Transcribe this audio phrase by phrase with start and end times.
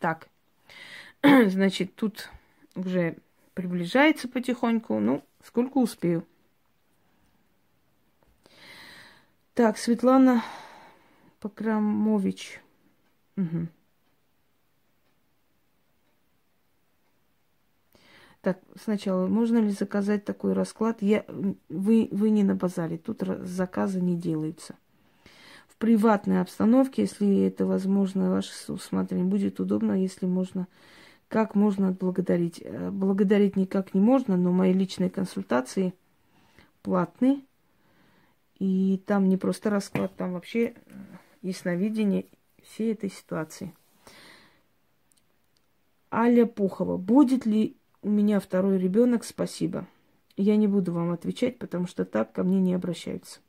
[0.00, 0.28] Так,
[1.22, 2.30] значит, тут
[2.74, 3.18] уже
[3.54, 4.98] приближается потихоньку.
[4.98, 6.26] Ну, сколько успею.
[9.54, 10.42] Так, Светлана
[11.40, 12.60] Покрамович.
[13.36, 13.68] Угу.
[18.40, 21.02] Так, сначала, можно ли заказать такой расклад?
[21.02, 21.26] Я,
[21.68, 24.76] вы, вы не на базаре, тут заказы не делаются.
[25.80, 30.68] Приватной обстановке, если это возможно, ваше усмотрение, будет удобно, если можно,
[31.28, 32.60] как можно отблагодарить.
[32.62, 35.94] Э, благодарить никак не можно, но мои личные консультации
[36.82, 37.40] платные.
[38.58, 40.74] И там не просто расклад, там вообще э,
[41.40, 42.26] ясновидение
[42.62, 43.72] всей этой ситуации.
[46.12, 46.98] Аля Пухова.
[46.98, 49.86] Будет ли у меня второй ребенок, спасибо.
[50.36, 53.40] Я не буду вам отвечать, потому что так ко мне не обращаются.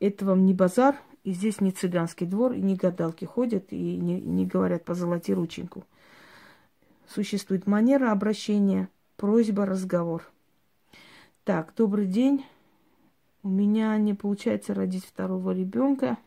[0.00, 4.20] Это вам не базар, и здесь не цыганский двор, и не гадалки ходят, и не,
[4.20, 5.84] не говорят позолоти рученьку.
[7.06, 10.30] Существует манера обращения, просьба, разговор.
[11.44, 12.44] Так, добрый день.
[13.42, 16.18] У меня не получается родить второго ребенка.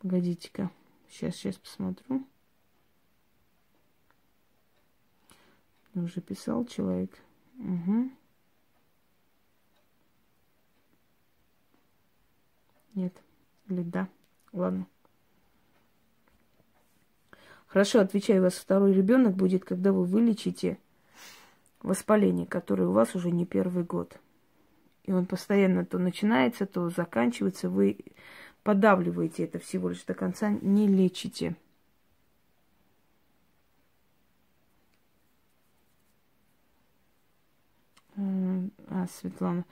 [0.00, 0.70] Погодите-ка.
[1.08, 2.24] Сейчас, сейчас посмотрю.
[5.94, 7.18] Уже писал человек.
[7.58, 8.10] Угу.
[13.00, 13.14] Нет.
[13.68, 14.08] Или да.
[14.52, 14.86] Ладно.
[17.66, 20.78] Хорошо, отвечаю, у вас второй ребенок будет, когда вы вылечите
[21.82, 24.18] воспаление, которое у вас уже не первый год.
[25.04, 27.70] И он постоянно то начинается, то заканчивается.
[27.70, 28.00] Вы
[28.64, 31.56] подавливаете это всего лишь до конца, не лечите.
[38.16, 39.64] А, Светлана.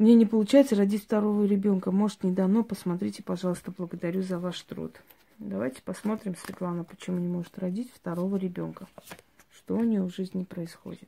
[0.00, 1.90] Мне не получается родить второго ребенка.
[1.90, 2.64] Может, не дано.
[2.64, 4.98] Посмотрите, пожалуйста, благодарю за ваш труд.
[5.38, 8.88] Давайте посмотрим, Светлана, почему не может родить второго ребенка.
[9.54, 11.06] Что у нее в жизни происходит.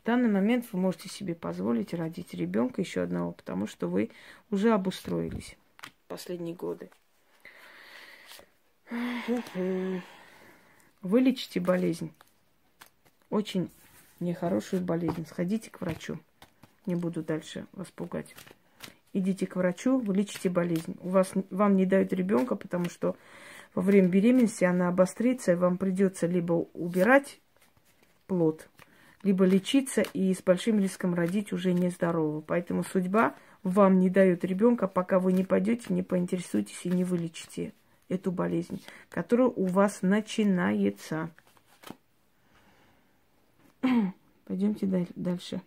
[0.00, 4.12] В данный момент вы можете себе позволить родить ребенка еще одного, потому что вы
[4.52, 5.56] уже обустроились
[6.06, 6.88] последние годы.
[11.02, 12.12] Вылечите болезнь.
[13.28, 13.72] Очень
[14.20, 15.26] нехорошую болезнь.
[15.26, 16.20] Сходите к врачу.
[16.90, 18.34] Не буду дальше вас пугать.
[19.12, 20.96] Идите к врачу, вылечите болезнь.
[21.02, 23.14] У вас, вам не дают ребенка, потому что
[23.76, 27.40] во время беременности она обострится, и вам придется либо убирать
[28.26, 28.68] плод,
[29.22, 32.40] либо лечиться и с большим риском родить уже нездорового.
[32.40, 37.72] Поэтому судьба вам не дает ребенка, пока вы не пойдете, не поинтересуетесь и не вылечите
[38.08, 41.30] эту болезнь, которая у вас начинается.
[44.44, 45.62] Пойдемте дальше.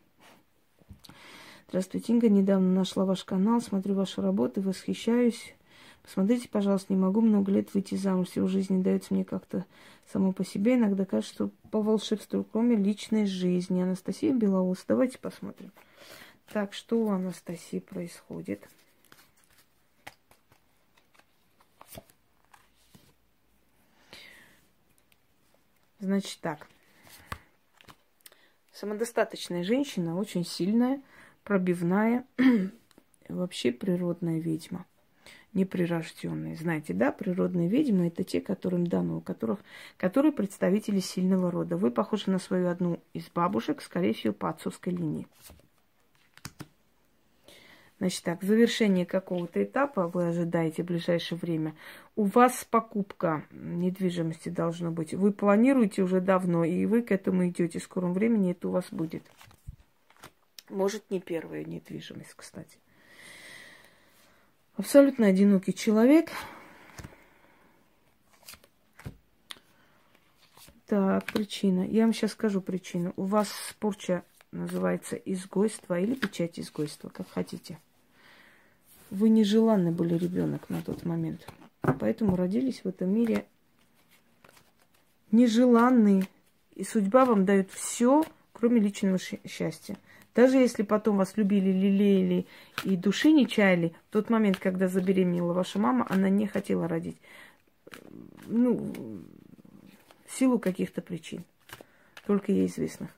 [1.74, 2.30] Здравствуйте, Инга.
[2.30, 5.56] Недавно нашла ваш канал, смотрю ваши работы, восхищаюсь.
[6.04, 8.28] Посмотрите, пожалуйста, не могу много лет выйти замуж.
[8.28, 9.66] Всего жизни дается мне как-то
[10.06, 10.76] само по себе.
[10.76, 13.82] Иногда кажется, что по волшебству, кроме личной жизни.
[13.82, 14.86] Анастасия Белоус.
[14.88, 15.72] Давайте посмотрим.
[16.54, 18.70] Так, что у Анастасии происходит?
[25.98, 26.68] Значит так.
[28.72, 31.02] Самодостаточная женщина, очень сильная,
[31.44, 32.26] пробивная,
[33.30, 34.86] вообще природная ведьма.
[35.54, 36.56] Неприрожденные.
[36.56, 39.60] Знаете, да, природные ведьмы это те, которым дано, у которых,
[39.98, 41.78] которые представители сильного рода.
[41.78, 45.28] Вы похожи на свою одну из бабушек, скорее всего, по отцовской линии.
[48.00, 51.74] Значит так, завершение какого-то этапа вы ожидаете в ближайшее время.
[52.16, 55.14] У вас покупка недвижимости должно быть.
[55.14, 57.80] Вы планируете уже давно, и вы к этому идете.
[57.80, 59.24] В скором времени это у вас будет.
[60.74, 62.80] Может, не первая недвижимость, кстати.
[64.76, 66.32] Абсолютно одинокий человек.
[70.88, 71.86] Так, причина.
[71.86, 73.14] Я вам сейчас скажу причину.
[73.18, 77.78] У вас порча называется изгойство или печать изгойства, как хотите.
[79.12, 81.48] Вы нежеланны были ребенок на тот момент.
[81.82, 83.46] Поэтому родились в этом мире
[85.30, 86.28] нежеланные.
[86.74, 89.98] И судьба вам дает все, кроме личного счастья.
[90.36, 92.48] Даже если потом вас любили, лелеяли
[92.84, 97.18] и души не чаяли, в тот момент, когда забеременела ваша мама, она не хотела родить.
[98.48, 98.94] Ну,
[100.26, 101.44] в силу каких-то причин,
[102.26, 103.10] только ей известных.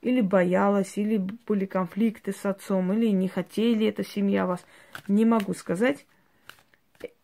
[0.00, 4.64] Или боялась, или были конфликты с отцом, или не хотели эта семья вас.
[5.08, 6.06] Не могу сказать.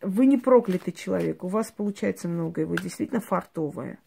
[0.00, 3.99] Вы не проклятый человек, у вас получается многое, вы действительно фартовая.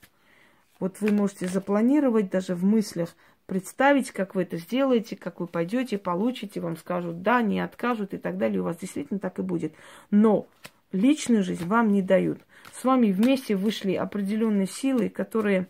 [0.80, 5.98] Вот вы можете запланировать даже в мыслях, представить, как вы это сделаете, как вы пойдете,
[5.98, 8.62] получите, вам скажут да, не откажут и так далее.
[8.62, 9.74] У вас действительно так и будет.
[10.12, 10.48] Но
[10.92, 12.40] личную жизнь вам не дают.
[12.74, 15.68] С вами вместе вышли определенные силы, которые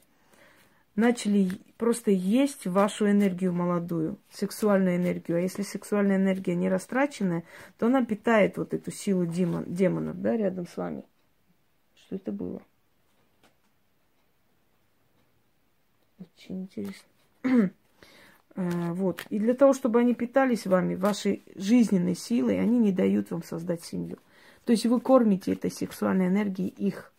[0.96, 5.38] начали просто есть вашу энергию молодую, сексуальную энергию.
[5.38, 7.44] А если сексуальная энергия не растраченная,
[7.78, 11.04] то она питает вот эту силу демон, демонов, да, рядом с вами.
[11.96, 12.62] Что это было?
[16.20, 17.13] Очень интересно.
[17.44, 17.70] А,
[18.56, 19.26] вот.
[19.30, 23.84] И для того, чтобы они питались вами, вашей жизненной силой, они не дают вам создать
[23.84, 24.18] семью.
[24.66, 27.12] То есть вы кормите этой сексуальной энергией их.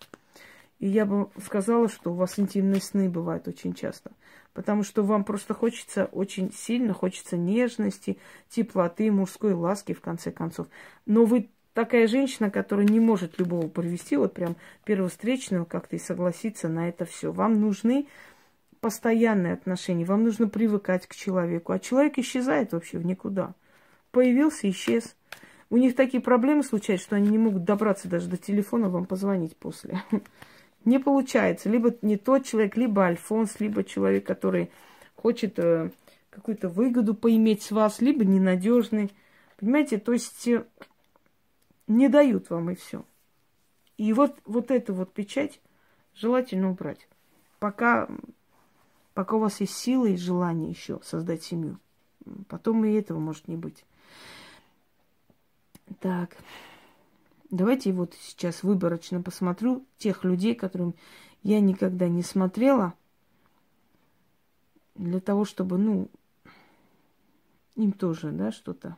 [0.79, 4.11] И я бы сказала, что у вас интимные сны бывают очень часто.
[4.53, 8.19] Потому что вам просто хочется, очень сильно хочется нежности,
[8.49, 10.69] теплоты, мужской ласки, в конце концов.
[11.06, 15.99] Но вы такая женщина, которая не может любого привести, вот прям первого встречного как-то и
[15.99, 17.32] согласиться на это все.
[17.32, 18.06] Вам нужны
[18.85, 21.73] постоянные отношения, вам нужно привыкать к человеку.
[21.73, 23.55] А человек исчезает вообще в никуда.
[24.11, 25.17] Появился, исчез.
[25.71, 29.57] У них такие проблемы случаются, что они не могут добраться даже до телефона вам позвонить
[29.57, 30.03] после.
[30.85, 31.71] Не получается.
[31.71, 34.71] Либо не тот человек, либо Альфонс, либо человек, который
[35.15, 35.91] хочет э,
[36.29, 39.11] какую-то выгоду поиметь с вас, либо ненадежный.
[39.57, 40.67] Понимаете, то есть э,
[41.87, 43.03] не дают вам и все.
[43.97, 45.59] И вот, вот эту вот печать
[46.15, 47.09] желательно убрать.
[47.61, 48.11] Пока,
[49.15, 51.79] пока у вас есть силы и желание еще создать семью.
[52.49, 53.85] Потом и этого может не быть.
[56.01, 56.37] Так.
[57.51, 60.95] Давайте вот сейчас выборочно посмотрю тех людей, которым
[61.43, 62.95] я никогда не смотрела,
[64.95, 66.09] для того, чтобы, ну,
[67.75, 68.97] им тоже, да, что-то.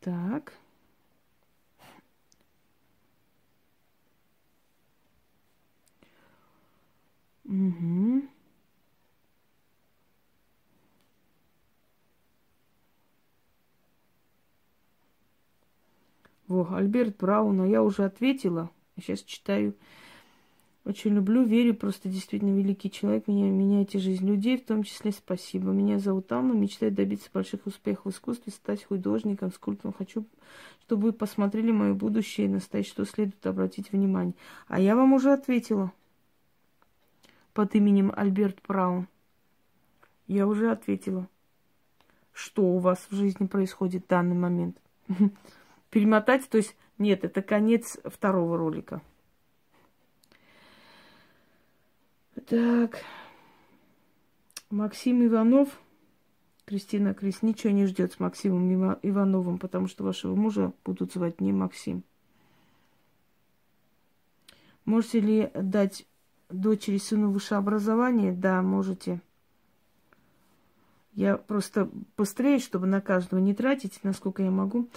[0.00, 0.52] Так.
[7.46, 8.22] Угу.
[16.48, 18.70] Во, Альберт Брауна, я уже ответила.
[18.96, 19.74] Сейчас читаю.
[20.84, 23.26] Очень люблю, верю, просто действительно великий человек.
[23.26, 25.70] Меня меняете жизнь людей, в том числе спасибо.
[25.70, 29.94] Меня зовут Алма, мечтаю добиться больших успехов в искусстве, стать художником, скульптором.
[29.98, 30.24] Хочу,
[30.82, 34.34] чтобы вы посмотрели мое будущее и настоящее, что следует обратить внимание.
[34.68, 35.92] А я вам уже ответила
[37.56, 39.08] под именем Альберт Браун.
[40.26, 41.26] Я уже ответила,
[42.34, 44.76] что у вас в жизни происходит в данный момент.
[45.90, 49.00] перемотать, то есть нет, это конец второго ролика.
[52.46, 53.02] Так,
[54.68, 55.80] Максим Иванов,
[56.66, 61.54] Кристина Крис, ничего не ждет с Максимом Ивановым, потому что вашего мужа будут звать не
[61.54, 62.04] Максим.
[64.84, 66.06] Можете ли дать
[66.48, 68.32] дочери сыну высшее образование?
[68.32, 69.20] Да, можете.
[71.14, 74.88] Я просто быстрее, чтобы на каждого не тратить, насколько я могу.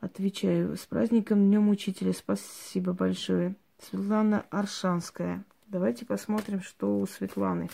[0.00, 0.76] Отвечаю.
[0.76, 2.12] С праздником Днем Учителя.
[2.12, 3.54] Спасибо большое.
[3.78, 5.44] Светлана Аршанская.
[5.68, 7.70] Давайте посмотрим, что у Светланы.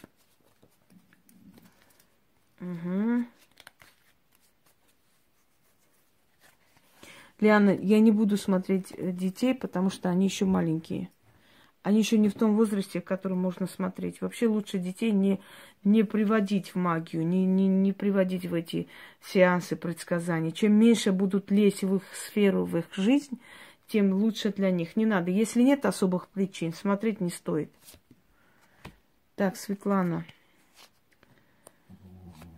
[2.60, 3.24] Угу.
[7.40, 11.10] Лиана, я не буду смотреть э, детей, потому что они еще маленькие
[11.88, 14.20] они еще не в том возрасте, в котором можно смотреть.
[14.20, 15.40] Вообще лучше детей не,
[15.84, 18.88] не приводить в магию, не, не, не приводить в эти
[19.22, 20.52] сеансы предсказаний.
[20.52, 23.40] Чем меньше будут лезть в их сферу, в их жизнь,
[23.86, 24.96] тем лучше для них.
[24.96, 25.30] Не надо.
[25.30, 27.70] Если нет особых причин, смотреть не стоит.
[29.34, 30.26] Так, Светлана,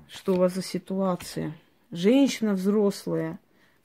[0.09, 1.53] что у вас за ситуация?
[1.93, 3.39] Женщина взрослая,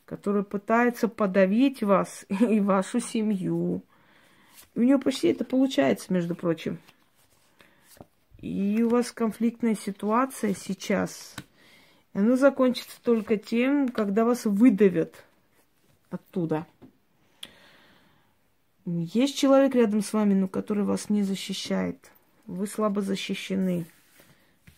[0.06, 3.84] которая пытается подавить вас и вашу семью
[4.76, 6.80] у нее почти это получается, между прочим.
[8.40, 11.36] И у вас конфликтная ситуация сейчас.
[12.14, 15.24] И она закончится только тем, когда вас выдавят
[16.10, 16.68] оттуда.
[18.86, 22.12] Есть человек рядом с вами, но который вас не защищает.
[22.46, 23.88] Вы слабо защищены.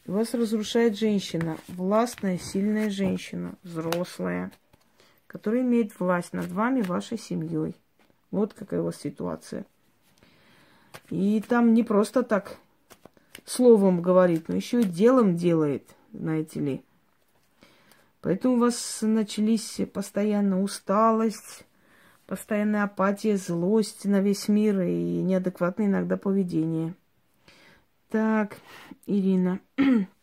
[0.06, 4.54] Вас разрушает женщина, властная, сильная женщина, взрослая,
[5.28, 7.76] которая имеет власть над вами, вашей семьей.
[8.32, 9.66] Вот какая у вас ситуация.
[11.10, 12.58] И там не просто так
[13.46, 16.84] словом говорит, но еще и делом делает, знаете ли.
[18.22, 21.66] Поэтому у вас начались постоянно усталость,
[22.26, 26.94] постоянная апатия, злость на весь мир и неадекватное иногда поведение.
[28.10, 28.58] Так,
[29.06, 29.60] Ирина.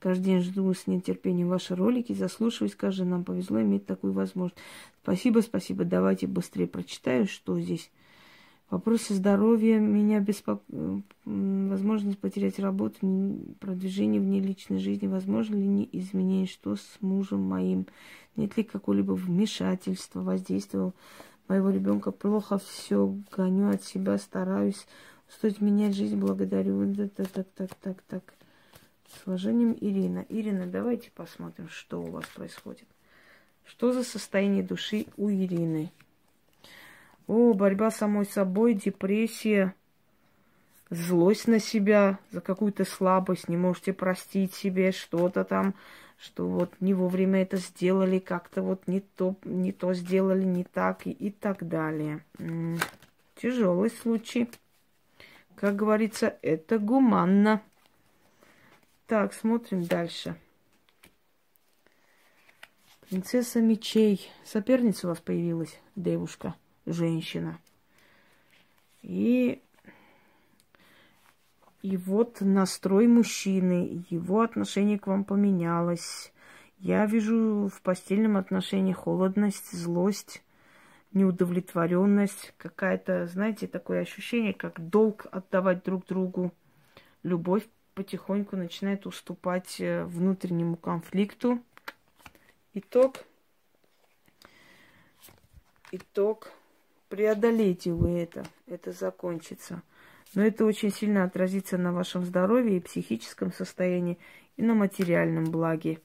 [0.00, 4.60] Каждый день жду с нетерпением ваши ролики, заслушиваюсь, каждый нам повезло иметь такую возможность.
[5.02, 5.84] Спасибо, спасибо.
[5.84, 7.90] Давайте быстрее прочитаю, что здесь
[8.70, 12.96] вопросе здоровья меня беспокоит возможность потерять работу,
[13.58, 17.86] продвижение вне личной жизни, возможно ли не изменение, что с мужем моим,
[18.36, 20.92] нет ли какого-либо вмешательства, воздействия
[21.46, 24.86] моего ребенка, плохо все гоню от себя, стараюсь,
[25.28, 26.94] стоит менять жизнь, благодарю.
[26.94, 28.34] Так, так, так, так, так.
[29.10, 30.24] С уважением, Ирина.
[30.28, 32.86] Ирина, давайте посмотрим, что у вас происходит.
[33.64, 35.90] Что за состояние души у Ирины?
[37.26, 39.74] О, борьба с самой собой, депрессия,
[40.90, 45.74] злость на себя за какую-то слабость, не можете простить себе что-то там,
[46.16, 51.06] что вот не вовремя это сделали, как-то вот не то, не то сделали, не так
[51.06, 52.24] и, и так далее.
[53.36, 54.48] Тяжелый случай.
[55.56, 57.60] Как говорится, это гуманно.
[59.10, 60.36] Так, смотрим дальше.
[63.08, 64.30] Принцесса мечей.
[64.44, 66.54] Соперница у вас появилась, девушка,
[66.86, 67.58] женщина.
[69.02, 69.60] И,
[71.82, 76.32] и вот настрой мужчины, его отношение к вам поменялось.
[76.78, 80.40] Я вижу в постельном отношении холодность, злость,
[81.12, 86.54] неудовлетворенность, какая-то, знаете, такое ощущение, как долг отдавать друг другу.
[87.24, 87.64] Любовь
[87.94, 91.62] потихоньку начинает уступать э, внутреннему конфликту.
[92.74, 93.24] Итог.
[95.92, 96.50] Итог.
[97.08, 98.44] Преодолейте вы это.
[98.66, 99.82] Это закончится.
[100.34, 104.18] Но это очень сильно отразится на вашем здоровье и психическом состоянии,
[104.56, 105.98] и на материальном благе.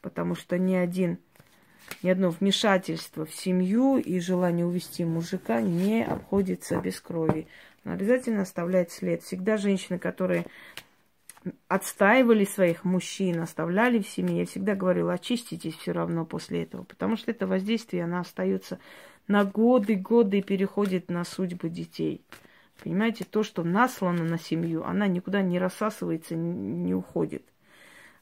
[0.00, 1.18] Потому что ни один,
[2.02, 7.46] ни одно вмешательство в семью и желание увести мужика не обходится без крови.
[7.84, 9.22] Он обязательно оставляет след.
[9.22, 10.46] Всегда женщины, которые
[11.68, 14.40] отстаивали своих мужчин, оставляли в семье.
[14.40, 18.78] Я всегда говорила, очиститесь все равно после этого, потому что это воздействие, оно остается
[19.26, 22.22] на годы, годы и переходит на судьбы детей.
[22.82, 27.42] Понимаете, то, что наслано на семью, она никуда не рассасывается, не уходит.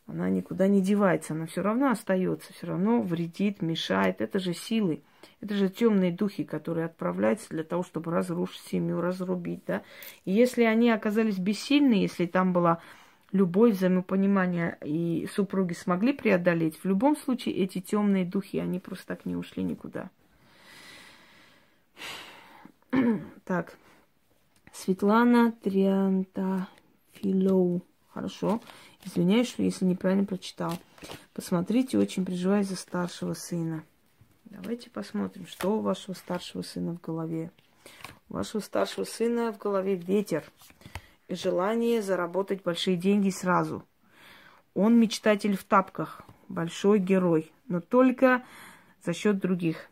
[0.07, 4.21] Она никуда не девается, она все равно остается, все равно вредит, мешает.
[4.21, 5.03] Это же силы,
[5.41, 9.83] это же темные духи, которые отправляются для того, чтобы разрушить семью, разрубить, да.
[10.25, 12.81] И если они оказались бессильны, если там была
[13.33, 19.27] любовь, взаимопонимание и супруги смогли преодолеть, в любом случае эти темные духи, они просто так
[19.27, 20.11] не ушли никуда.
[23.45, 23.77] Так,
[24.73, 27.83] Светлана Триантафилоу.
[28.09, 28.61] Хорошо.
[29.05, 30.73] Извиняюсь, что если неправильно прочитал.
[31.35, 33.85] Посмотрите, очень переживаю за старшего сына.
[34.47, 37.51] Давайте посмотрим, что у вашего старшего сына в голове.
[38.29, 40.45] У вашего старшего сына в голове ветер
[41.29, 43.85] желание заработать большие деньги сразу.
[44.75, 48.45] Он мечтатель в тапках, большой герой, но только
[49.05, 49.89] за счет других.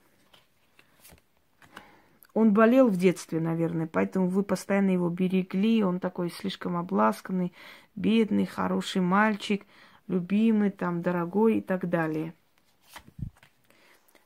[2.35, 5.85] Он болел в детстве, наверное, поэтому вы постоянно его берегли.
[5.85, 7.53] Он такой слишком обласканный,
[7.95, 9.65] бедный, хороший мальчик,
[10.09, 12.35] любимый, там, дорогой и так далее.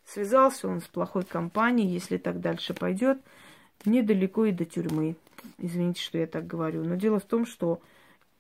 [0.07, 3.21] Связался он с плохой компанией, если так дальше пойдет,
[3.85, 5.17] недалеко и до тюрьмы.
[5.59, 6.85] Извините, что я так говорю.
[6.85, 7.81] Но дело в том, что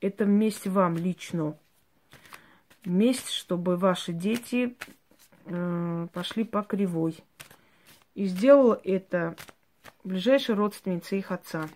[0.00, 1.57] это месть вам лично.
[2.85, 4.76] Месть, чтобы ваши дети
[5.47, 7.19] э, пошли по кривой.
[8.14, 9.37] И сделала это
[10.05, 11.69] ближайшая родственница их отца.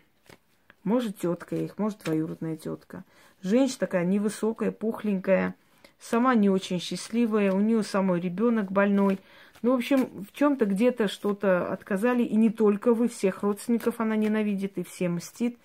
[0.84, 3.04] Может, тетка их, может, двоюродная тетка.
[3.40, 5.54] Женщина такая невысокая, пухленькая,
[5.98, 9.18] сама не очень счастливая, у нее самой ребенок больной–
[9.62, 14.16] ну, в общем, в чем-то где-то что-то отказали, и не только вы, всех родственников она
[14.16, 15.56] ненавидит и всем мстит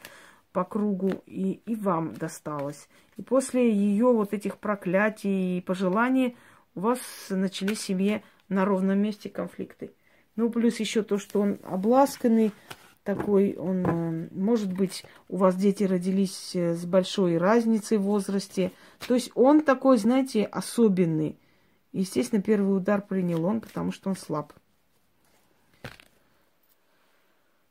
[0.51, 2.87] по кругу, и, и вам досталось.
[3.17, 6.37] И после ее вот этих проклятий и пожеланий
[6.75, 6.99] у вас
[7.29, 9.91] начались в семье на ровном месте конфликты.
[10.35, 12.51] Ну, плюс еще то, что он обласканный,
[13.03, 18.71] такой, он, э, может быть, у вас дети родились э, с большой разницей в возрасте.
[19.07, 21.37] То есть он такой, знаете, особенный.
[21.93, 24.53] Естественно, первый удар принял он, потому что он слаб.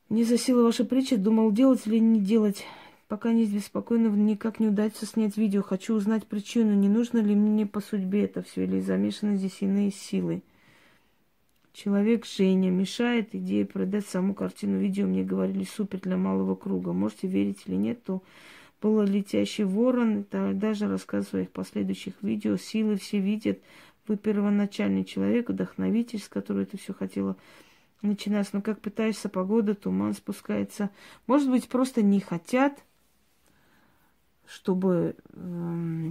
[0.09, 2.63] Не засила ваша притча, думал, делать или не делать.
[3.07, 5.61] Пока не беспокойно, никак не удается снять видео.
[5.61, 9.91] Хочу узнать причину, не нужно ли мне по судьбе это все, или замешаны здесь иные
[9.91, 10.41] силы.
[11.73, 15.05] Человек Женя мешает идее продать саму картину видео.
[15.05, 16.91] Мне говорили, супер для малого круга.
[16.91, 18.23] Можете верить или нет, то
[18.81, 20.25] было летящий ворон.
[20.31, 22.57] Даже рассказ своих последующих видео.
[22.57, 23.59] Силы все видят.
[24.07, 27.35] Вы первоначальный человек, вдохновитель, с которого это все хотела
[28.01, 28.55] начинаться.
[28.55, 30.89] Но как пытаешься, погода, туман спускается.
[31.25, 32.83] Может быть, просто не хотят,
[34.45, 35.15] чтобы...
[35.33, 36.09] Э,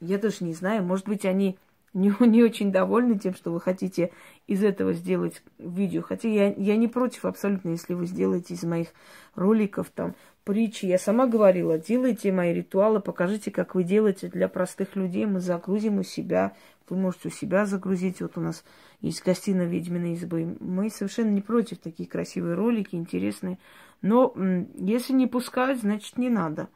[0.00, 1.58] я даже не знаю, может быть, они
[1.94, 4.12] не, не очень довольны тем, что вы хотите
[4.46, 6.02] из этого сделать видео.
[6.02, 8.88] Хотя я, я не против абсолютно, если вы сделаете из моих
[9.34, 10.14] роликов там
[10.48, 10.86] притчи.
[10.86, 15.26] Я сама говорила, делайте мои ритуалы, покажите, как вы делаете для простых людей.
[15.26, 16.54] Мы загрузим у себя,
[16.88, 18.22] вы можете у себя загрузить.
[18.22, 18.64] Вот у нас
[19.02, 20.56] есть гостиная ведьминой избы.
[20.58, 23.58] Мы совершенно не против такие красивые ролики, интересные.
[24.00, 24.32] Но
[24.74, 26.70] если не пускают, значит не надо.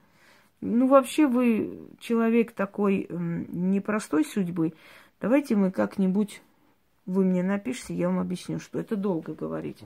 [0.61, 4.75] Ну, вообще вы человек такой непростой судьбы.
[5.19, 6.43] Давайте мы как-нибудь,
[7.07, 9.83] вы мне напишите, я вам объясню, что это долго говорить.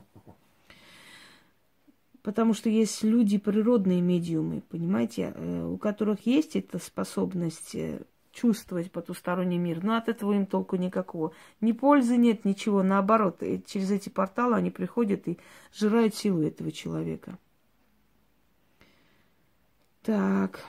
[2.26, 8.02] Потому что есть люди природные медиумы, понимаете, э, у которых есть эта способность э,
[8.32, 11.32] чувствовать потусторонний мир, но от этого им толку никакого.
[11.60, 12.82] Ни пользы нет, ничего.
[12.82, 15.38] Наоборот, э, через эти порталы они приходят и
[15.72, 17.38] жирают силу этого человека.
[20.02, 20.64] Так,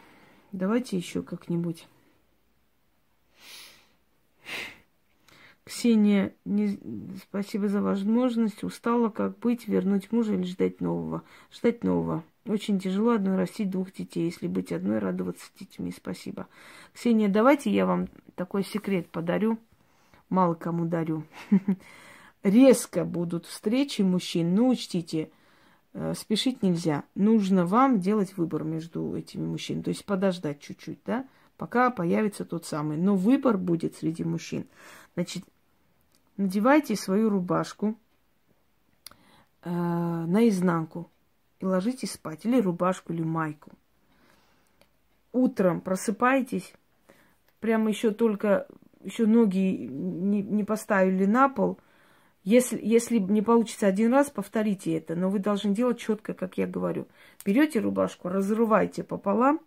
[0.52, 1.88] давайте еще как-нибудь.
[5.68, 6.80] Ксения, не...
[7.22, 8.64] спасибо за возможность.
[8.64, 11.24] Устала, как быть, вернуть мужа или ждать нового?
[11.52, 12.24] Ждать нового.
[12.46, 14.24] Очень тяжело одной растить двух детей.
[14.24, 15.92] Если быть одной, радоваться детьми.
[15.92, 16.48] Спасибо.
[16.94, 19.60] Ксения, давайте я вам такой секрет подарю.
[20.30, 21.26] Мало кому дарю.
[22.44, 24.56] Резко будут встречи мужчин.
[24.56, 25.32] Ну, учтите,
[25.94, 27.04] э, спешить нельзя.
[27.14, 29.84] Нужно вам делать выбор между этими мужчинами.
[29.84, 32.96] То есть подождать чуть-чуть, да, пока появится тот самый.
[32.96, 34.66] Но выбор будет среди мужчин.
[35.16, 35.44] Значит,
[36.38, 37.98] надевайте свою рубашку
[39.64, 41.12] э, наизнанку
[41.60, 42.46] и ложитесь спать.
[42.46, 43.72] Или рубашку, или майку.
[45.32, 46.74] Утром просыпаетесь,
[47.60, 48.68] прямо еще только,
[49.04, 51.80] еще ноги не, не поставили на пол.
[52.44, 55.16] Если, если не получится один раз, повторите это.
[55.16, 57.08] Но вы должны делать четко, как я говорю.
[57.46, 59.60] Берете рубашку, разрывайте пополам,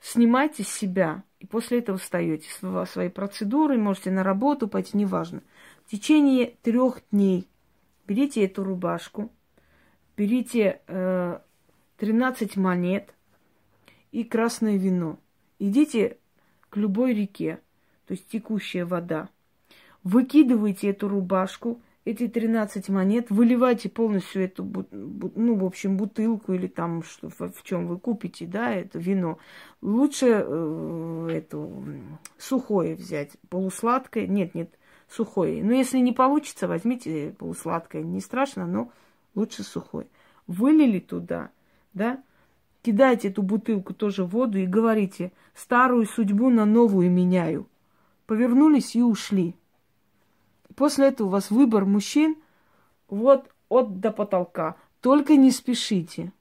[0.00, 2.48] снимайте с себя и после этого встаете.
[2.86, 5.42] Свои процедуры, можете на работу пойти, неважно.
[5.86, 7.48] В течение трех дней
[8.06, 9.32] берите эту рубашку,
[10.16, 11.38] берите э,
[11.96, 13.14] 13 монет
[14.12, 15.18] и красное вино.
[15.58, 16.18] Идите
[16.68, 17.58] к любой реке,
[18.06, 19.28] то есть текущая вода.
[20.04, 27.02] Выкидывайте эту рубашку эти 13 монет, выливайте полностью эту, ну, в общем, бутылку или там,
[27.02, 29.38] что, в, чем вы купите, да, это вино.
[29.82, 31.84] Лучше э, эту
[32.38, 35.62] сухое взять, полусладкое, нет, нет, сухое.
[35.62, 38.90] Но если не получится, возьмите полусладкое, не страшно, но
[39.34, 40.06] лучше сухое.
[40.46, 41.50] Вылили туда,
[41.92, 42.22] да,
[42.82, 47.68] кидайте эту бутылку тоже в воду и говорите, старую судьбу на новую меняю.
[48.26, 49.54] Повернулись и ушли.
[50.80, 52.36] После этого у вас выбор мужчин
[53.10, 54.76] вот от до потолка.
[55.02, 56.32] Только не спешите.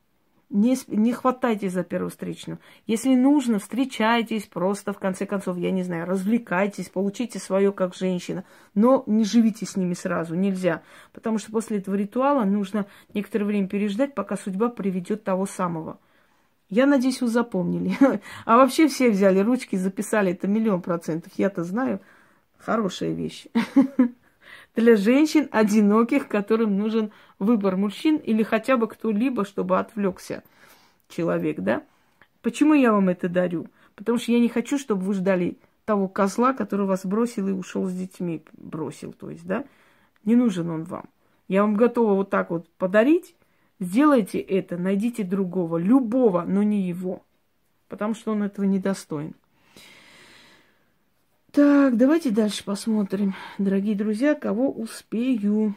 [0.49, 2.57] Не, не хватайте за первую встречную.
[2.87, 8.45] Если нужно, встречайтесь просто, в конце концов, я не знаю, развлекайтесь, получите свое как женщина.
[8.75, 10.83] Но не живите с ними сразу, нельзя.
[11.11, 15.99] Потому что после этого ритуала нужно некоторое время переждать, пока судьба приведет того самого.
[16.69, 17.97] Я надеюсь, вы запомнили.
[18.45, 20.31] А вообще все взяли ручки, записали.
[20.31, 21.33] Это миллион процентов.
[21.35, 21.99] Я-то знаю.
[22.57, 23.47] Хорошая вещь.
[24.75, 30.43] для женщин одиноких, которым нужен выбор мужчин или хотя бы кто-либо, чтобы отвлекся
[31.07, 31.83] человек, да?
[32.41, 33.67] Почему я вам это дарю?
[33.95, 37.85] Потому что я не хочу, чтобы вы ждали того козла, который вас бросил и ушел
[37.87, 39.65] с детьми, бросил, то есть, да?
[40.23, 41.05] Не нужен он вам.
[41.47, 43.35] Я вам готова вот так вот подарить.
[43.79, 47.23] Сделайте это, найдите другого, любого, но не его,
[47.87, 49.33] потому что он этого недостоин.
[51.51, 55.73] Так, давайте дальше посмотрим, дорогие друзья, кого успею.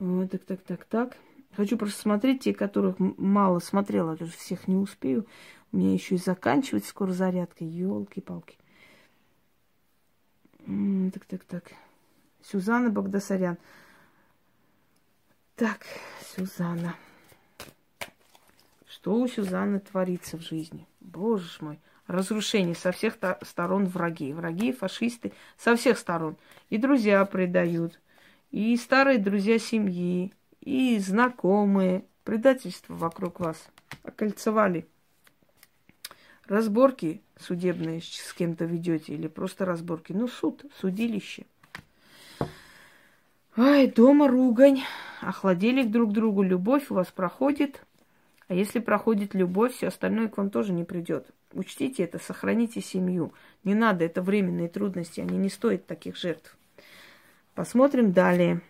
[0.00, 1.16] Вот, так, так, так, так.
[1.54, 5.24] Хочу просто смотреть те, которых мало смотрела, даже всех не успею.
[5.70, 7.64] У меня еще и заканчивается скоро зарядка.
[7.64, 8.58] Елки-палки.
[10.66, 11.72] Так, так, так.
[12.42, 13.56] Сюзанна Багдасарян.
[15.54, 15.86] Так,
[16.34, 16.96] Сюзанна.
[18.88, 20.88] Что у Сюзанны творится в жизни?
[20.98, 21.78] Боже мой
[22.12, 24.32] разрушение со всех сторон враги.
[24.32, 26.36] Враги, фашисты со всех сторон.
[26.70, 28.00] И друзья предают,
[28.50, 32.04] и старые друзья семьи, и знакомые.
[32.24, 33.66] Предательство вокруг вас.
[34.04, 34.86] Окольцевали.
[36.46, 40.12] Разборки судебные с кем-то ведете или просто разборки.
[40.12, 41.46] Ну, суд, судилище.
[43.56, 44.82] Ай, дома ругань.
[45.20, 46.42] Охладели друг другу.
[46.42, 47.82] Любовь у вас проходит.
[48.48, 51.26] А если проходит любовь, все остальное к вам тоже не придет.
[51.52, 53.32] Учтите это, сохраните семью.
[53.64, 56.56] Не надо, это временные трудности, они не стоят таких жертв.
[57.54, 58.60] Посмотрим далее.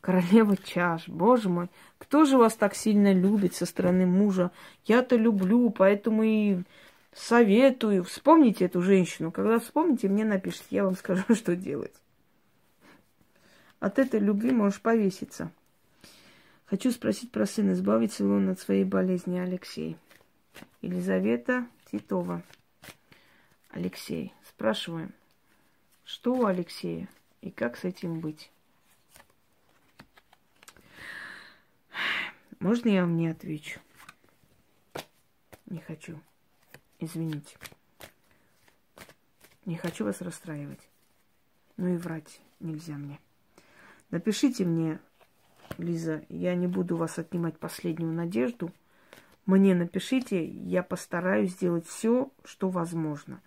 [0.00, 4.50] Королева чаш, боже мой, кто же вас так сильно любит со стороны мужа?
[4.84, 6.58] Я-то люблю, поэтому и
[7.14, 8.02] Советую.
[8.04, 9.30] Вспомните эту женщину.
[9.30, 11.94] Когда вспомните, мне напишите, я вам скажу, что делать.
[13.78, 15.50] От этой любви можешь повеситься.
[16.66, 19.96] Хочу спросить про сына, избавится ли он от своей болезни, Алексей.
[20.82, 22.42] Елизавета Титова.
[23.70, 24.32] Алексей.
[24.48, 25.12] Спрашиваем,
[26.04, 27.08] что у Алексея
[27.40, 28.50] и как с этим быть?
[32.60, 33.80] Можно я вам не отвечу?
[35.66, 36.20] Не хочу.
[36.98, 37.56] Извините.
[39.64, 40.88] Не хочу вас расстраивать.
[41.76, 43.18] Ну и врать нельзя мне.
[44.10, 45.00] Напишите мне,
[45.78, 48.72] Лиза, я не буду вас отнимать последнюю надежду.
[49.46, 53.40] Мне напишите, я постараюсь сделать все, что возможно.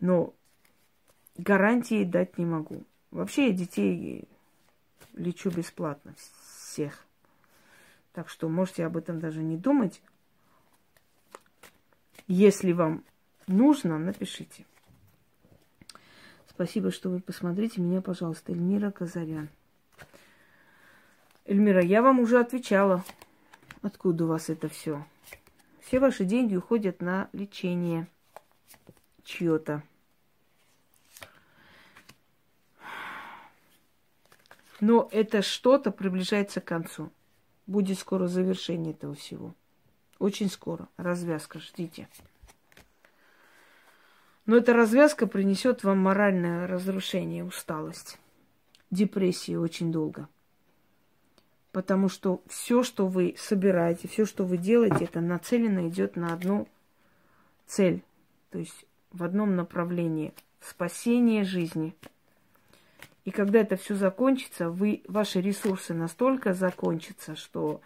[0.00, 0.34] Но
[1.36, 2.84] гарантии дать не могу.
[3.10, 4.28] Вообще я детей
[5.12, 7.04] лечу бесплатно всех.
[8.12, 10.00] Так что можете об этом даже не думать.
[12.26, 13.04] Если вам
[13.46, 14.64] нужно, напишите.
[16.48, 18.52] Спасибо, что вы посмотрите меня, пожалуйста.
[18.52, 19.48] Эльмира Казарян.
[21.44, 23.04] Эльмира, я вам уже отвечала.
[23.84, 25.04] Откуда у вас это все?
[25.82, 28.06] Все ваши деньги уходят на лечение
[29.24, 29.82] чье-то.
[34.80, 37.12] Но это что-то приближается к концу.
[37.66, 39.54] Будет скоро завершение этого всего.
[40.18, 40.88] Очень скоро.
[40.96, 41.58] Развязка.
[41.58, 42.08] Ждите.
[44.46, 48.18] Но эта развязка принесет вам моральное разрушение, усталость,
[48.90, 50.26] депрессию очень долго.
[51.74, 56.66] Потому что все, что вы собираете, все, что вы делаете, это нацелено идет на одну
[57.66, 58.02] цель.
[58.50, 60.32] То есть в одном направлении.
[60.60, 61.94] Спасение жизни–
[63.24, 67.80] и когда это все закончится, вы, ваши ресурсы настолько закончатся, что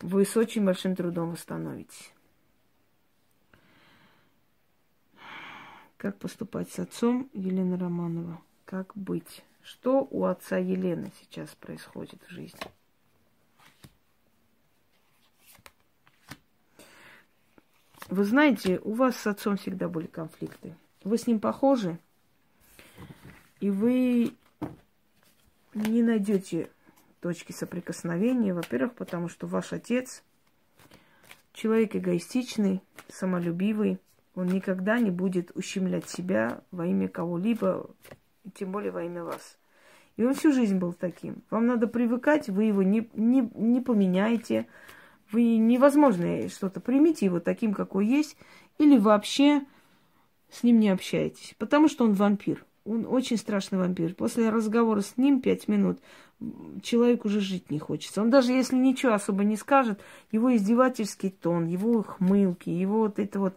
[0.00, 2.12] вы с очень большим трудом восстановитесь.
[5.98, 8.40] Как поступать с отцом Елена Романова?
[8.64, 9.44] Как быть?
[9.62, 12.60] Что у отца Елены сейчас происходит в жизни?
[18.08, 20.76] Вы знаете, у вас с отцом всегда были конфликты.
[21.04, 21.98] Вы с ним похожи?
[23.62, 24.34] и вы
[25.72, 26.68] не найдете
[27.20, 28.52] точки соприкосновения.
[28.52, 30.24] Во-первых, потому что ваш отец
[31.52, 34.00] человек эгоистичный, самолюбивый.
[34.34, 37.94] Он никогда не будет ущемлять себя во имя кого-либо,
[38.54, 39.58] тем более во имя вас.
[40.16, 41.42] И он всю жизнь был таким.
[41.50, 44.66] Вам надо привыкать, вы его не, не, не поменяете.
[45.30, 46.80] Вы невозможно что-то.
[46.80, 48.36] Примите его таким, какой есть,
[48.78, 49.62] или вообще
[50.50, 51.54] с ним не общайтесь.
[51.58, 52.64] Потому что он вампир.
[52.84, 54.14] Он очень страшный вампир.
[54.14, 55.98] После разговора с ним пять минут
[56.82, 58.20] человек уже жить не хочется.
[58.20, 60.00] Он даже если ничего особо не скажет,
[60.30, 63.56] его издевательский тон, его хмылки, его вот это вот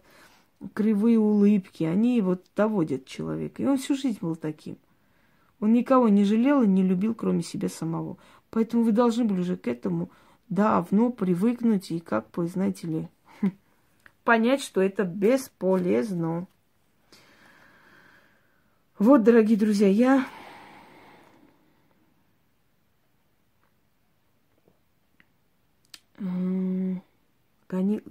[0.74, 3.62] кривые улыбки, они вот доводят человека.
[3.62, 4.76] И он всю жизнь был таким.
[5.60, 8.18] Он никого не жалел и не любил, кроме себя самого.
[8.50, 10.10] Поэтому вы должны были уже к этому
[10.48, 13.08] давно привыкнуть и как бы, знаете ли,
[14.24, 16.46] понять, что это бесполезно.
[18.98, 20.26] Вот, дорогие друзья, я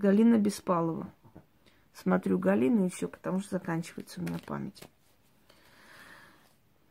[0.06, 1.12] Галина Беспалова.
[1.96, 4.84] Смотрю Галину и все, потому что заканчивается у меня память.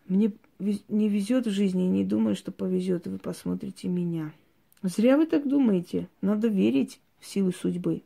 [0.06, 0.32] Мне
[0.88, 4.32] не везет в жизни и не думаю, что повезет, вы посмотрите меня.
[4.82, 6.08] Зря вы так думаете.
[6.20, 8.02] Надо верить в силу судьбы.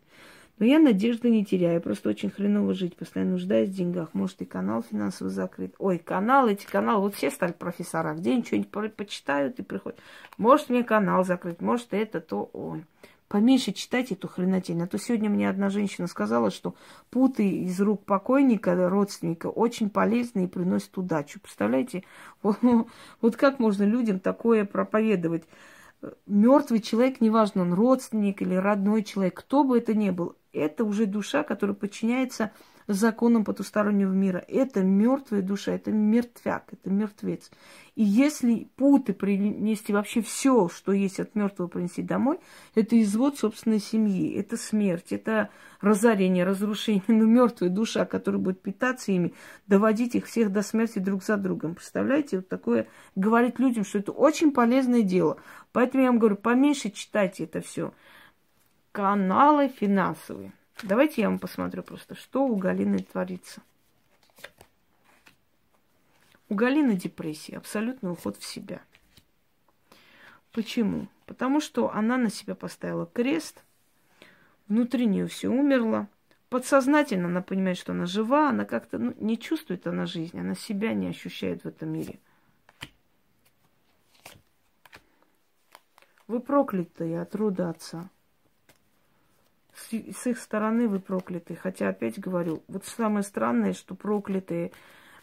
[0.58, 4.12] Но я надежды не теряю, просто очень хреново жить, постоянно нуждаюсь в деньгах.
[4.12, 5.74] Может, и канал финансово закрыт.
[5.78, 10.00] Ой, канал, эти каналы, вот все стали профессора, где что-нибудь почитают и приходят.
[10.37, 12.84] Может, мне канал закрыть, может, это, то, ой.
[13.28, 14.82] Поменьше читайте эту хренотень.
[14.82, 16.74] А то сегодня мне одна женщина сказала, что
[17.10, 21.40] путы из рук покойника, родственника, очень полезны и приносят удачу.
[21.40, 22.04] Представляете?
[22.42, 22.58] Вот,
[23.20, 25.44] вот как можно людям такое проповедовать?
[26.26, 31.06] Мертвый человек, неважно, он родственник или родной человек, кто бы это ни был, это уже
[31.06, 32.52] душа, которая подчиняется
[32.88, 34.42] законам потустороннего мира.
[34.48, 37.51] Это мертвая душа, это мертвяк, это мертвец.
[37.94, 42.40] И если путы принести вообще все, что есть от мертвого принести домой,
[42.74, 47.03] это извод собственной семьи, это смерть, это разорение, разрушение.
[47.09, 49.35] Но мертвая душа, которая будет питаться ими,
[49.66, 51.74] доводить их всех до смерти друг за другом.
[51.74, 55.38] Представляете, вот такое говорить людям, что это очень полезное дело.
[55.72, 57.92] Поэтому я вам говорю, поменьше читайте это все
[58.92, 60.53] каналы финансовые.
[60.82, 63.62] Давайте я вам посмотрю просто, что у Галины творится.
[66.48, 68.80] У Галины депрессия, абсолютный уход в себя.
[70.52, 71.08] Почему?
[71.26, 73.62] Потому что она на себя поставила крест,
[74.68, 76.08] внутри нее все умерло,
[76.48, 80.94] подсознательно она понимает, что она жива, она как-то ну, не чувствует она жизнь, она себя
[80.94, 82.18] не ощущает в этом мире.
[86.28, 88.08] Вы проклятые от рода отца.
[89.90, 91.54] С, их стороны вы прокляты.
[91.54, 94.72] Хотя, опять говорю, вот самое странное, что проклятые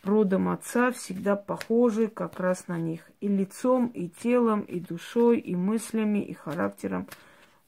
[0.03, 3.01] родом отца всегда похожи как раз на них.
[3.21, 7.07] И лицом, и телом, и душой, и мыслями, и характером.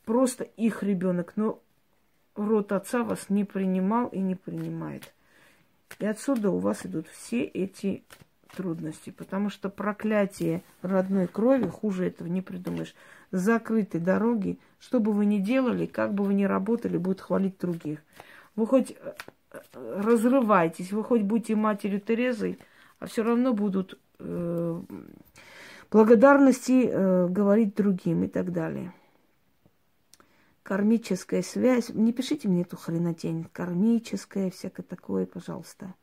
[0.06, 1.34] Просто их ребенок.
[1.36, 1.62] Но
[2.36, 5.14] род отца вас не принимал и не принимает.
[6.00, 8.04] И отсюда у вас идут все эти
[8.58, 12.96] трудности, потому что проклятие родной крови хуже этого не придумаешь.
[13.32, 18.00] Закрыты дороги, что бы вы ни делали, как бы вы ни работали, будут хвалить других.
[18.56, 19.14] Вы хоть э,
[19.52, 22.58] э, разрывайтесь, вы хоть будьте матерью Терезой,
[23.00, 24.82] а все равно будут э,
[25.92, 28.92] благодарности э, говорить другим и так далее
[30.64, 31.88] кармическая связь.
[31.94, 33.48] Не пишите мне эту хренотень.
[33.54, 35.94] Кармическая, всякое такое, пожалуйста.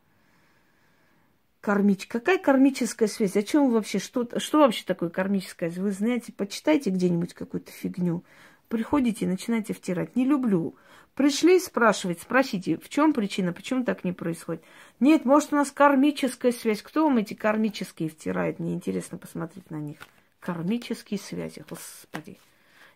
[1.64, 2.06] Кармич...
[2.06, 3.36] Какая кармическая связь?
[3.36, 3.98] О чем вообще?
[3.98, 5.82] Что, что вообще такое кармическая связь?
[5.82, 8.22] Вы знаете, почитайте где-нибудь какую-то фигню.
[8.68, 10.14] Приходите, начинайте втирать.
[10.14, 10.74] Не люблю.
[11.14, 14.62] Пришли спрашивать, спросите, в чем причина, почему так не происходит.
[15.00, 16.82] Нет, может, у нас кармическая связь.
[16.82, 18.58] Кто вам эти кармические втирает?
[18.58, 19.96] Мне интересно посмотреть на них.
[20.40, 22.36] Кармические связи, господи.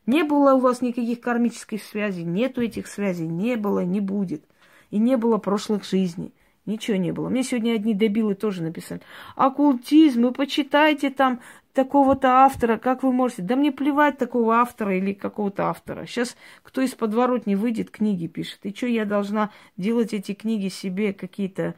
[0.05, 4.45] Не было у вас никаких кармических связей, нету этих связей, не было, не будет.
[4.91, 6.35] И не было прошлых жизней.
[6.69, 7.31] Ничего не было.
[7.31, 9.01] Мне сегодня одни дебилы тоже написали.
[9.37, 11.41] Оккультизм, вы почитайте там
[11.73, 13.41] такого-то автора, как вы можете.
[13.41, 16.05] Да мне плевать такого автора или какого-то автора.
[16.05, 18.59] Сейчас кто из подворотни выйдет, книги пишет.
[18.65, 21.75] И что я должна делать эти книги себе какие-то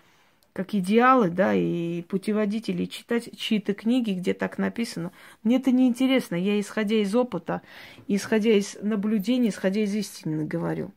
[0.53, 5.13] как идеалы, да, и путеводители, читать чьи-то книги, где так написано.
[5.45, 6.35] Мне это не интересно.
[6.35, 7.63] Я, исходя из опыта,
[8.09, 10.91] исходя из наблюдений, исходя из истины говорю.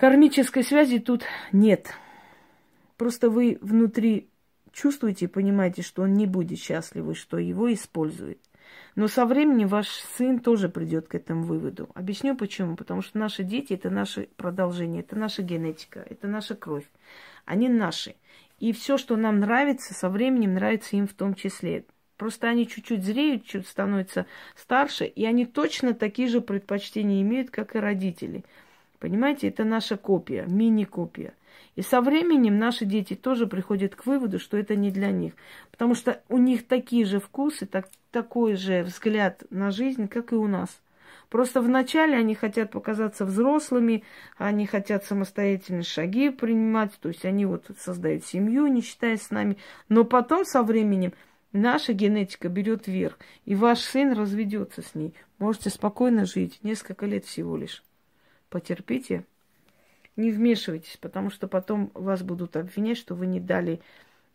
[0.00, 1.92] Кармической связи тут нет.
[2.96, 4.30] Просто вы внутри
[4.72, 8.38] чувствуете и понимаете, что он не будет счастлив, что его используют.
[8.94, 11.90] Но со временем ваш сын тоже придет к этому выводу.
[11.92, 12.76] Объясню почему.
[12.76, 16.90] Потому что наши дети это наше продолжение, это наша генетика, это наша кровь.
[17.44, 18.14] Они наши.
[18.58, 21.84] И все, что нам нравится, со временем нравится им в том числе.
[22.16, 24.24] Просто они чуть-чуть зреют, чуть становятся
[24.56, 28.46] старше, и они точно такие же предпочтения имеют, как и родители.
[29.00, 31.32] Понимаете, это наша копия, мини-копия.
[31.74, 35.32] И со временем наши дети тоже приходят к выводу, что это не для них.
[35.70, 40.36] Потому что у них такие же вкусы, так, такой же взгляд на жизнь, как и
[40.36, 40.68] у нас.
[41.30, 44.04] Просто вначале они хотят показаться взрослыми,
[44.36, 49.56] они хотят самостоятельные шаги принимать, то есть они вот создают семью, не считаясь с нами.
[49.88, 51.14] Но потом со временем
[51.52, 55.14] наша генетика берет верх, и ваш сын разведется с ней.
[55.38, 57.82] Можете спокойно жить, несколько лет всего лишь.
[58.50, 59.24] Потерпите
[60.16, 63.80] не вмешивайтесь, потому что потом вас будут обвинять, что вы не дали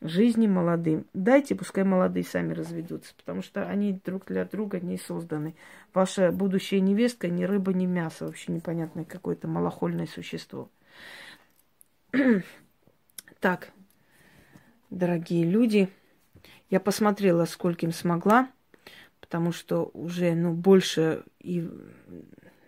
[0.01, 1.06] жизни молодым.
[1.13, 5.56] Дайте, пускай молодые сами разведутся, потому что они друг для друга не созданы.
[5.93, 10.69] Ваша будущая невестка ни рыба, ни мясо, вообще непонятное какое-то малохольное существо.
[13.39, 13.71] так,
[14.89, 15.89] дорогие люди,
[16.69, 18.49] я посмотрела, скольким смогла,
[19.19, 21.67] потому что уже, ну, больше и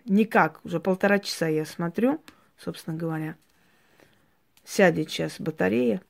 [0.08, 2.20] никак, уже полтора часа я смотрю–
[2.58, 3.36] собственно говоря.
[4.64, 6.02] Сядет сейчас батарея.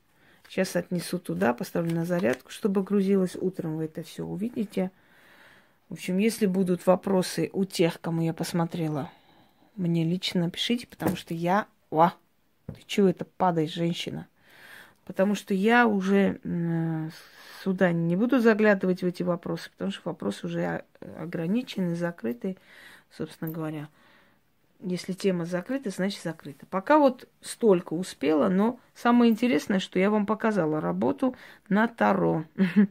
[0.47, 3.35] Сейчас отнесу туда, поставлю на зарядку, чтобы грузилось.
[3.35, 4.91] Утром вы это все увидите.
[5.89, 9.11] В общем, если будут вопросы у тех, кому я посмотрела,
[9.75, 11.67] мне лично напишите, потому что я...
[11.91, 12.15] Ва!
[12.67, 14.27] Ты чего это падаешь, женщина?
[15.05, 16.39] Потому что я уже
[17.63, 20.83] сюда не буду заглядывать в эти вопросы, потому что вопросы уже
[21.17, 22.57] ограничены, закрыты,
[23.11, 23.89] собственно говоря.
[24.81, 26.65] Если тема закрыта, значит закрыта.
[26.65, 31.35] Пока вот столько успела, но самое интересное, что я вам показала работу
[31.67, 32.45] на Таро.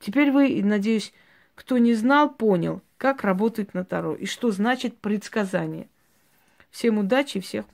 [0.00, 1.12] Теперь вы, надеюсь,
[1.56, 5.88] кто не знал, понял, как работает на Таро и что значит предсказание.
[6.70, 7.66] Всем удачи, всех